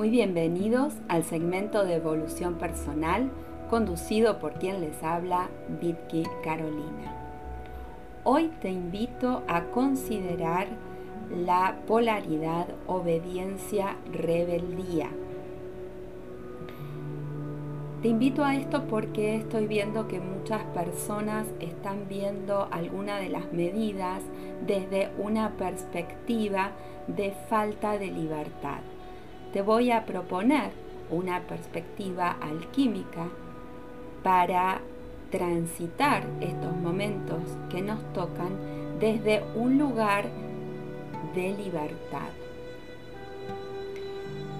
[0.00, 3.30] Muy bienvenidos al segmento de evolución personal
[3.68, 7.14] conducido por quien les habla, Vitki Carolina.
[8.24, 10.68] Hoy te invito a considerar
[11.28, 15.10] la polaridad obediencia-rebeldía.
[18.00, 23.52] Te invito a esto porque estoy viendo que muchas personas están viendo alguna de las
[23.52, 24.22] medidas
[24.66, 26.70] desde una perspectiva
[27.06, 28.80] de falta de libertad
[29.52, 30.70] te voy a proponer
[31.10, 33.28] una perspectiva alquímica
[34.22, 34.80] para
[35.30, 38.50] transitar estos momentos que nos tocan
[39.00, 40.26] desde un lugar
[41.34, 42.30] de libertad.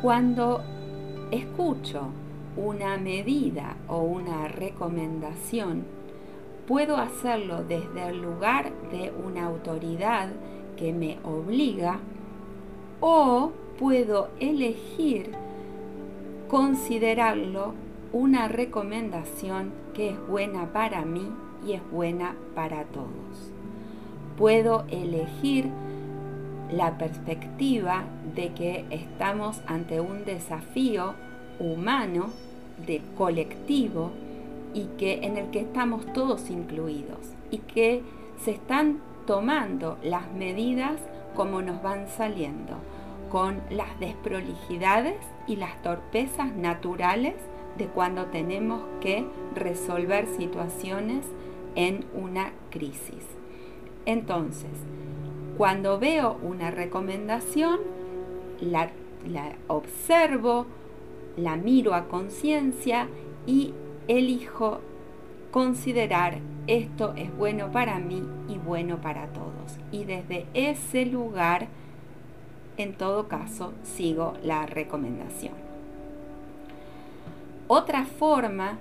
[0.00, 0.62] Cuando
[1.30, 2.08] escucho
[2.56, 5.84] una medida o una recomendación,
[6.66, 10.28] puedo hacerlo desde el lugar de una autoridad
[10.76, 11.98] que me obliga
[13.00, 15.32] o puedo elegir
[16.48, 17.74] considerarlo
[18.12, 21.30] una recomendación que es buena para mí
[21.66, 23.52] y es buena para todos.
[24.36, 25.68] Puedo elegir
[26.72, 31.14] la perspectiva de que estamos ante un desafío
[31.58, 32.30] humano,
[32.86, 34.10] de colectivo,
[34.74, 38.02] y que en el que estamos todos incluidos y que
[38.44, 41.00] se están tomando las medidas
[41.34, 42.76] como nos van saliendo
[43.30, 47.34] con las desprolijidades y las torpezas naturales
[47.76, 51.24] de cuando tenemos que resolver situaciones
[51.74, 53.24] en una crisis.
[54.06, 54.70] Entonces,
[55.56, 57.80] cuando veo una recomendación,
[58.60, 58.90] la,
[59.66, 60.66] observo,
[61.36, 63.08] la miro a conciencia
[63.46, 63.74] y
[64.08, 64.80] elijo
[65.50, 69.78] considerar esto es bueno para mí y bueno para todos.
[69.90, 71.68] Y desde ese lugar
[72.82, 75.54] en todo caso sigo la recomendación.
[77.66, 78.78] Otra forma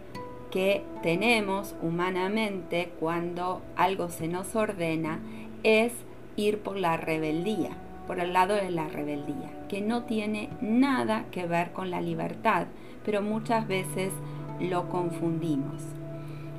[0.51, 5.19] que tenemos humanamente cuando algo se nos ordena
[5.63, 5.91] es
[6.37, 7.71] ir por la rebeldía,
[8.07, 12.67] por el lado de la rebeldía, que no tiene nada que ver con la libertad,
[13.03, 14.13] pero muchas veces
[14.59, 15.83] lo confundimos.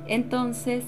[0.05, 0.83] Entonces,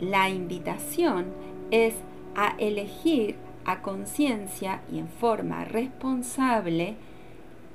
[0.00, 1.26] la invitación
[1.70, 1.94] es
[2.36, 6.96] a elegir a conciencia y en forma responsable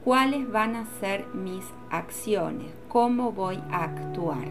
[0.04, 4.48] cuáles van a ser mis acciones, cómo voy a actuar.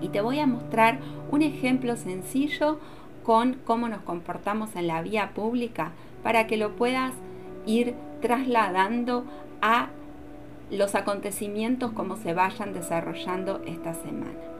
[0.00, 0.98] Y te voy a mostrar
[1.30, 2.78] un ejemplo sencillo
[3.24, 5.92] con cómo nos comportamos en la vía pública
[6.22, 7.12] para que lo puedas
[7.66, 9.24] ir trasladando
[9.62, 9.88] a
[10.70, 14.55] los acontecimientos como se vayan desarrollando esta semana.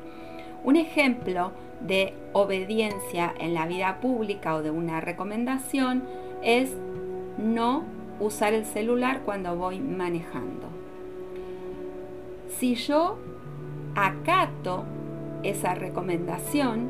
[0.66, 6.02] Un ejemplo de obediencia en la vida pública o de una recomendación
[6.42, 6.76] es
[7.38, 7.84] no
[8.18, 10.66] usar el celular cuando voy manejando.
[12.58, 13.16] Si yo
[13.94, 14.82] acato
[15.44, 16.88] esa recomendación,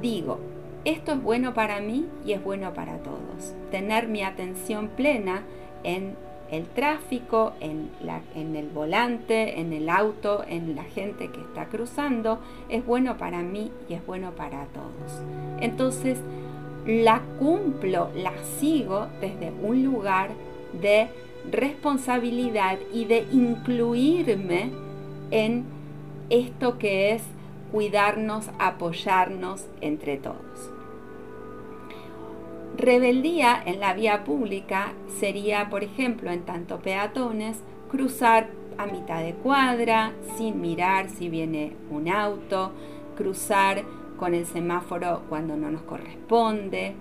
[0.00, 0.38] digo,
[0.84, 3.56] esto es bueno para mí y es bueno para todos.
[3.72, 5.42] Tener mi atención plena
[5.82, 6.14] en
[6.56, 7.90] el tráfico, en,
[8.34, 12.38] en, el volante, en el auto, en la gente que está cruzando,
[12.68, 15.22] es bueno para mí y es bueno para todos.
[15.60, 16.18] Entonces,
[16.86, 20.30] la cumplo, la sigo desde un lugar
[20.80, 21.08] de
[21.50, 24.70] responsabilidad y de incluirme
[25.30, 25.64] en
[26.30, 27.22] esto que es
[27.72, 30.73] cuidarnos, apoyarnos entre todos.
[32.76, 38.48] Rebeldía en la vía pública sería, por ejemplo, en tanto peatones, cruzar
[38.78, 42.72] a mitad de cuadra sin mirar si viene un auto,
[43.16, 43.84] cruzar
[44.18, 46.94] con el semáforo cuando no nos corresponde.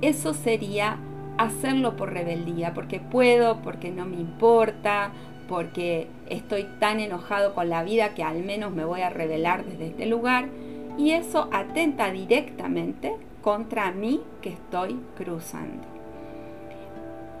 [0.00, 0.96] Eso sería
[1.36, 5.12] hacerlo por rebeldía, porque puedo, porque no me importa,
[5.46, 9.88] porque estoy tan enojado con la vida que al menos me voy a rebelar desde
[9.88, 10.48] este lugar.
[10.96, 15.86] Y eso atenta directamente contra mí que estoy cruzando.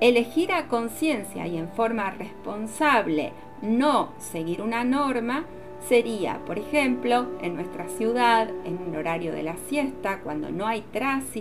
[0.00, 3.32] Elegir a conciencia y en forma responsable
[3.62, 5.44] no seguir una norma
[5.86, 10.84] sería, por ejemplo, en nuestra ciudad, en un horario de la siesta, cuando no hay,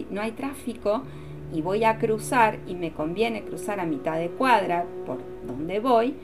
[0.10, 1.04] no hay tráfico
[1.54, 6.16] y voy a cruzar y me conviene cruzar a mitad de cuadra por donde voy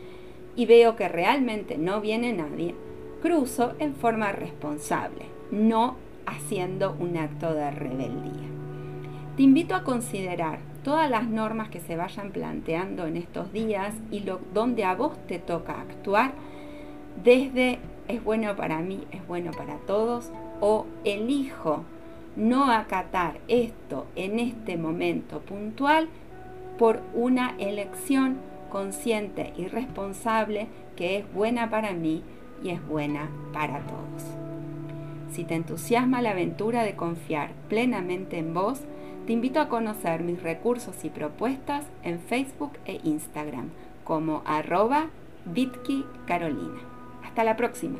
[0.55, 2.75] y veo que realmente no viene nadie,
[3.21, 5.95] cruzo en forma responsable, no
[6.25, 8.49] haciendo un acto de rebeldía.
[9.35, 14.23] Te invito a considerar todas las normas que se vayan planteando en estos días y
[14.53, 16.33] donde a vos te toca actuar
[17.23, 20.31] desde es bueno para mí, es bueno para todos
[20.61, 21.83] o elijo
[22.35, 26.07] no acatar esto en este momento puntual
[26.77, 28.37] por una elección
[28.69, 32.23] consciente y responsable que es buena para mí
[32.63, 34.44] y es buena para todos.
[35.31, 38.81] Si te entusiasma la aventura de confiar plenamente en vos,
[39.25, 43.69] te invito a conocer mis recursos y propuestas en Facebook e Instagram
[44.03, 45.07] como arroba
[46.27, 46.79] Carolina.
[47.23, 47.97] Hasta la próxima.